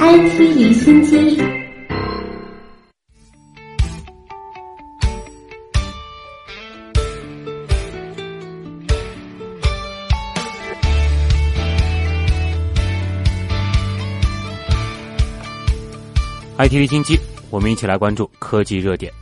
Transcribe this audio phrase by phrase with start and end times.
[0.00, 1.38] IT 离心机。
[16.58, 17.18] IT 离心机，
[17.50, 19.12] 我们一起来关注科技热点。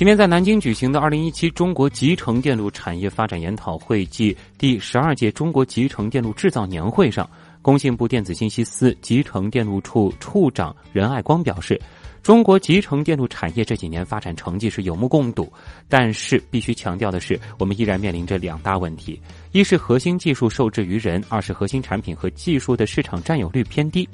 [0.00, 7.28] 今天在南京举行的二零一七中国集成电路产业发展研讨会暨第十二届中国集成电路制造年会上，
[7.60, 11.78] 工信部电子信息司集成电路处处长任爱光表示，
[12.22, 15.52] 中国集成电路产业这几年发展成绩是有目共睹，
[15.86, 19.20] 但是必须强调的是，我们依然面临着两大问题：
[19.52, 24.08] 一是核心技术受制于人，二是核心产品和技术的市场占有率偏低。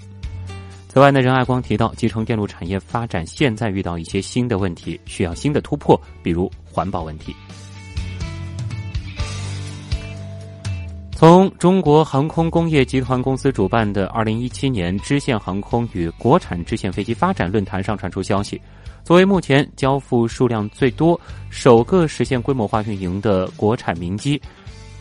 [0.97, 7.37] 此外呢，任爱光提到，集成电路产业发展现在遇到一些新的问题，需要新的突破，比如环保问题。
[11.13, 18.59] 从中国航空工业集团公司主办的二零一七年支线航空与国产支线飞机发展论坛上传出消息，
[19.05, 24.41] 作为目前交付数量最多、首个实现规模化运营的国产民机，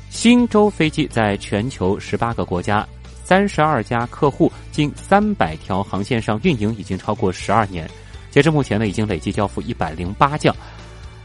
[0.10, 2.86] 新洲飞机在全球十八个国家。
[3.26, 7.90] 三十二家客户，近三百条航线上运营已经超过十二年。
[8.30, 10.54] 截至目前呢，已经累计交付一百零八架，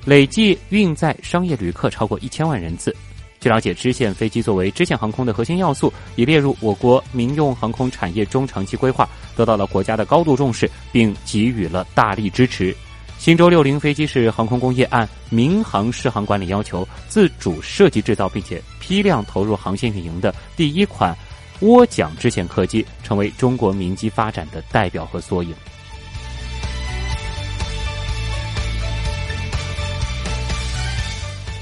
[0.07, 2.97] 累计运载商业旅客超过一千万人次。
[3.39, 12.75] 据了解，支线飞机作为支线航空的核心要素，已列入我国民用航空产业中长期规划，得到了国家的高度重视，并给予了大力支持。
[13.19, 21.15] 新舟六零飞机是航空工业按民航适航管理要求自主设计制造，并且批量投入航线运营的第一款。
[21.63, 25.55] 涡桨支线客机成为中国民机发展的代表和缩影。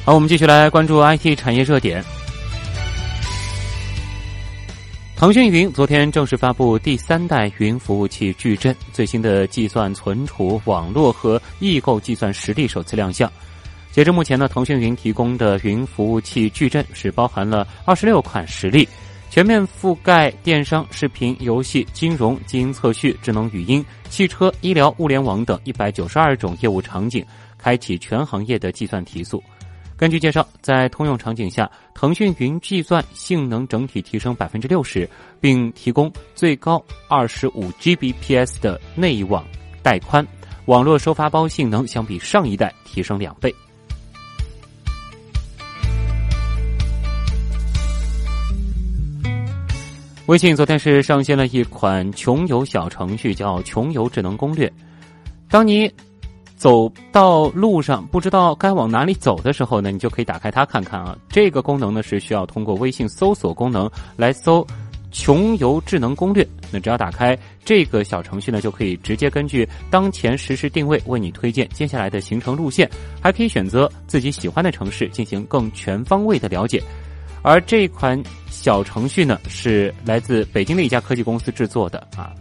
[0.05, 2.03] 好，我们继续来关注 IT 产业热点。
[5.17, 13.31] 腾讯云昨天正式发布第三代云服务器矩阵最新的计算、存储、网络和异构计算实力首次亮相。
[13.91, 18.89] 截至目前呢，腾讯云提供的云服务器矩阵是包含了二十六款实例。
[19.31, 27.25] 全面覆盖电商、视频、游戏、金融、基因测序、智能语音、汽车、医疗、物联网等一百九十二种业务场景，
[27.57, 29.43] 开启全行业的计算提速。
[29.97, 35.09] 根据介绍，在通用场景下，腾讯云计算性能整体提升百分之六十，
[35.41, 39.45] 并提供最高二十五 Gbps 的内网
[39.83, 40.27] 带宽，
[40.67, 43.55] 网络收发包性能相比上一代提升两倍。
[50.29, 54.71] 微信昨天是上线了一款穷游小程序，叫“穷游智能攻略”。
[55.49, 55.91] 当你
[56.55, 61.17] 走到路上不知道该往哪里走的时候呢，你就可以打开它看看啊。
[61.31, 64.67] 这个功能呢是需要通过微信搜索功能来搜
[65.11, 66.47] “穷游智能攻略”。
[66.71, 67.35] 那只要打开
[67.65, 72.87] 这个小程序呢，就可以直接根据当前实时定位为你推荐接下来的行程路线，
[73.19, 76.83] 还可以选择自己喜欢的城市进行更全方位的了解。
[77.41, 78.21] 而这款
[78.61, 82.35] 小程序呢，是来自北京的一家科技公司制作的啊，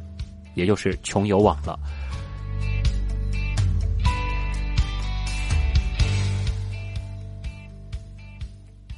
[0.55, 1.78] 也就是穷游网了。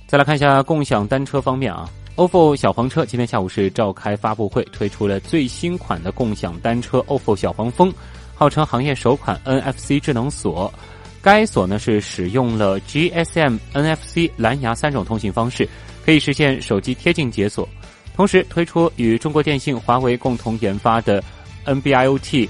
[0.07, 7.94] 再来看一下共享单车方面啊，ofo 小黄车今天下午是召开发布会，推出了最新款的共享单车 ofo 小黄蜂，
[8.34, 10.74] 号称行业首款 NFC 智能锁。
[11.22, 15.68] 该锁呢是使用了 GSM、NFC、蓝牙三种通信方式。
[16.06, 17.68] 可以实现手机贴近解锁，
[18.16, 21.24] 同时推出与中国电信、华为共同研发的
[21.66, 22.50] NB-IoT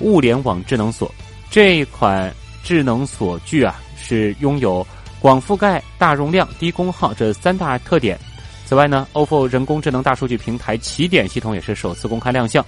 [0.00, 1.12] 物联网智能锁。
[1.50, 2.32] 这一款
[2.62, 4.86] 智能锁具啊，是拥有
[5.18, 8.18] 广覆盖、大容量、低功耗这三大特点。
[8.66, 12.64] 此外呢，OPPO 人工智能大数据平台起点系统也是首次公开亮相。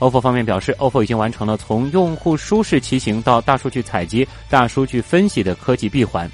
[0.00, 6.28] OPPO 方面表示，OPPO 已经完成了从用户舒适骑行到大数据采集、大数据分析的科技闭环。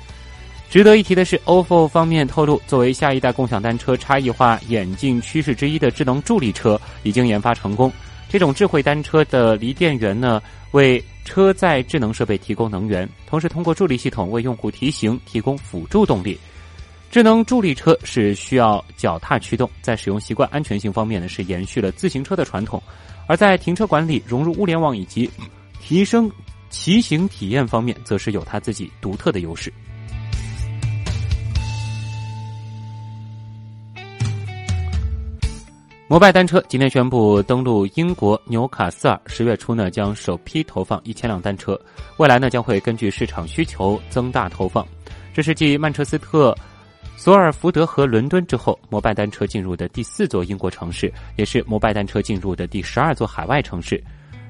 [0.71, 7.93] 值得一提的是，OFO 方面透露，作为下一代共享单车差异化演进趋势之一的智能助力车已经研发成功。
[8.29, 10.41] 这种智慧单车的锂电源呢，
[10.71, 16.39] 为车载智能设备提供能源，同时通过助力系统为用户提行提供辅助动力。
[17.11, 22.81] 智能助力车是需要脚踏驱动，在使用习惯、安全性方面呢，是延续了自行车的传统；
[23.27, 25.29] 而在停车管理、融入物联网以及
[25.81, 26.31] 提升
[26.69, 29.73] 骑行体验方面，则是有它自己独特的优势。
[36.11, 41.81] 摩拜单车今天宣布登陆英国纽卡斯尔，十月初呢将首批投放一千辆单车，
[42.17, 44.85] 未来呢将会根据市场需求增大投放。
[45.33, 46.53] 这是继曼彻斯特、
[47.17, 54.03] 索尔福德和伦敦之后，摩拜单车进入的第四座英国城市，也是摩拜单车进入的第十二座海外城市。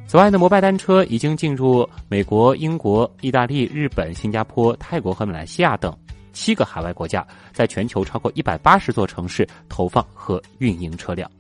[0.07, 5.95] 此外呢，摩拜单车已经进入美国、英国、意大利、日本、新加坡、泰国和马来西亚等
[6.33, 11.31] 七个海外国家，在全球超过一百八十座城市投放和运营车辆。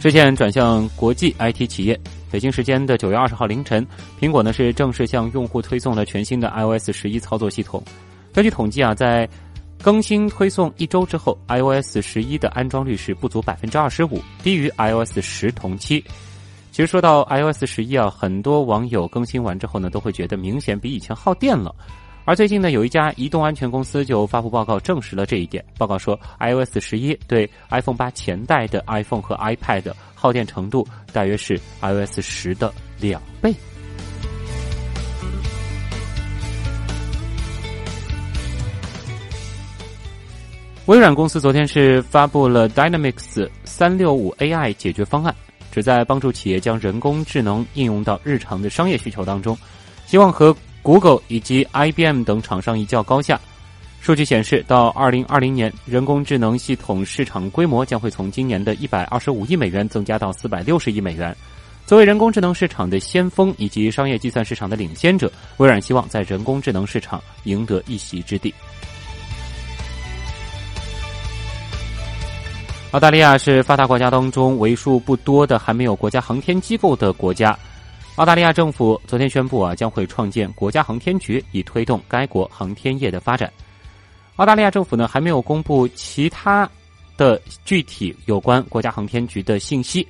[0.00, 1.98] 视线转向国际 IT 企业。
[2.30, 3.86] 北京时间的九月二十号凌晨，
[4.20, 7.80] 苹果呢是正式向用户推送了全新的 iOS 十一操作系统。
[8.32, 9.28] 根据统计啊，在
[9.80, 16.04] 更新推送一周之后，iOS 十一的安装率是不足百分之二十五，低于 iOS 十同期。
[16.74, 21.72] 其实说到 iOS 十一啊，很多网友更新完之后呢，都会觉得明显比以前耗电了。
[22.24, 25.64] 而最近呢，有一家移动安全公司就发布报告证实了这一点。
[25.78, 33.54] 报告说，iOS 十一对 iPhone 八前代的 iPhone 和 iPad 耗电程度大约是 iOS 十的两倍。
[40.86, 45.32] 微软公司昨天是发布了 Dynamics 三六五 AI 解决方案，
[45.74, 49.58] 旨在帮助企业将人工智能应用到日常的商业需求当中，
[50.06, 50.56] 希望和。
[50.84, 53.40] Google 以及 IBM 等厂商一较高下。
[54.02, 61.34] 数据显示，到2020年，人工智能系统市场规模将会从今年的一百二十五亿美元增加到四百六十亿美元。
[61.86, 68.52] 作为人工智能市场的先锋以及商业计算市场的领先者，微软希望在人工智能市场赢得一席之地。
[72.94, 77.58] 澳大利亚是发达国家当中为数不多的还没有国家航天机构的国家。
[78.14, 83.52] 澳大利亚政府昨天宣布啊，将会创建国家航天局，以推动该国航天业的发展。
[84.36, 86.70] 澳大利亚政府呢，还没有公布其他
[87.16, 90.06] 的具体有关国家航天局的信息。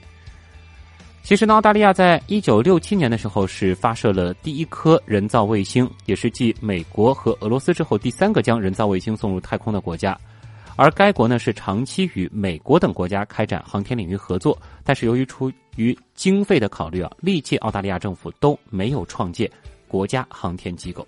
[1.22, 10.14] 其实呢，澳大利亚在一九六七年的时候是发射了第一颗人造卫星，也是继美国和俄罗斯之后第三个将人造卫星送入太空的国家。
[10.76, 19.48] 而该国呢是长期与美国等国家开展航天领域合作，但是由于出于经费的考虑啊，历届澳大利亚政府都没有创建
[19.86, 21.06] 国家航天机构。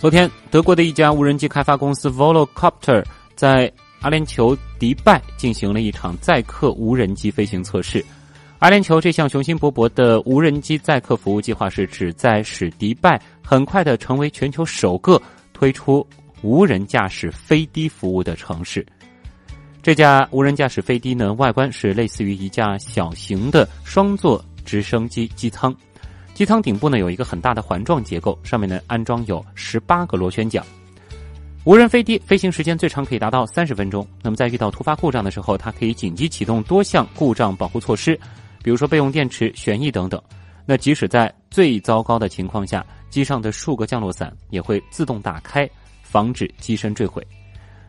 [0.00, 3.04] 昨天，德国的一家无人机开发公司 Volocopter
[3.34, 3.70] 在
[4.00, 8.04] 阿联酋迪拜进行了一场载客无人机飞行测试。
[8.64, 15.20] 阿联酋这项雄心勃勃的无人机载客服务计划是旨在使迪拜很快的成为全球首个
[15.52, 16.06] 推出
[16.40, 18.82] 无人驾驶飞的服务的城市。
[19.82, 25.76] 这架无人驾驶飞的呢，外观是类似于一架小型的双座直升机机舱，
[26.32, 30.64] 机舱顶部呢有一个很大的环状结构，上面呢安装有十八个螺旋桨。
[31.64, 34.08] 无人飞机飞行时间最长可以达到三十分钟。
[34.22, 38.18] 那么在遇到突发故障的时候，它可以紧急启动多项故障保护措施。
[38.64, 40.20] 比如说备用电池、旋翼等等，
[40.64, 45.68] 那即使在最糟糕的情况下，机上的数个降落伞也会自动打开，
[46.02, 47.22] 防止机身坠毁。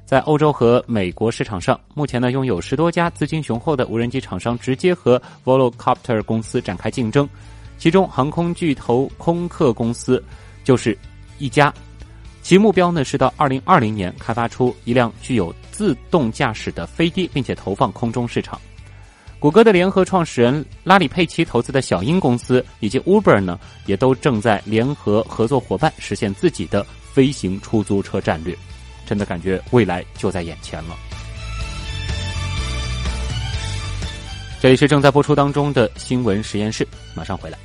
[0.03, 7.27] 在欧洲和美国市场上，目前呢拥有十多家资金雄厚的无人机厂商直接和 Volocopter 公司展开竞争，
[7.77, 10.21] 其中航空巨头空客公司
[10.65, 10.95] 就是
[11.39, 11.73] 一家，
[12.41, 18.59] 其目标呢是到二零二零年开发出一辆具有自动驾驶的飞机，并且投放空中市场。
[19.45, 28.57] 谷歌的联合创始人拉里·佩奇投资的小鹰公司以及 Uber 呢，也都正在联合合作伙伴实现自己的飞行出租车战略。
[29.05, 30.95] 真的感觉未来就在眼前了。
[34.59, 37.55] 这里是正在播出当中的新闻实验室，马上回来。